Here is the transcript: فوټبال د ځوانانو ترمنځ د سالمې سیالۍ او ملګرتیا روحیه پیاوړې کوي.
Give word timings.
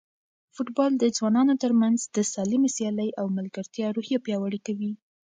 فوټبال 0.55 0.91
د 0.99 1.03
ځوانانو 1.17 1.53
ترمنځ 1.63 1.99
د 2.15 2.17
سالمې 2.33 2.69
سیالۍ 2.77 3.09
او 3.19 3.25
ملګرتیا 3.37 3.87
روحیه 3.95 4.19
پیاوړې 4.25 4.59
کوي. 4.67 4.91